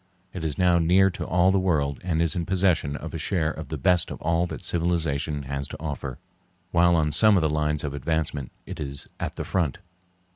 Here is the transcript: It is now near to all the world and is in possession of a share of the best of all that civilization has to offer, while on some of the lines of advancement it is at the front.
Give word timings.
It 0.33 0.43
is 0.43 0.57
now 0.57 0.79
near 0.79 1.11
to 1.11 1.27
all 1.27 1.51
the 1.51 1.59
world 1.59 1.99
and 2.03 2.23
is 2.23 2.35
in 2.35 2.43
possession 2.47 2.95
of 2.95 3.13
a 3.13 3.19
share 3.19 3.51
of 3.51 3.67
the 3.67 3.77
best 3.77 4.09
of 4.09 4.19
all 4.19 4.47
that 4.47 4.63
civilization 4.63 5.43
has 5.43 5.67
to 5.67 5.79
offer, 5.79 6.17
while 6.71 6.95
on 6.95 7.11
some 7.11 7.37
of 7.37 7.41
the 7.41 7.47
lines 7.49 7.83
of 7.83 7.93
advancement 7.93 8.51
it 8.65 8.79
is 8.79 9.07
at 9.19 9.35
the 9.35 9.43
front. 9.45 9.77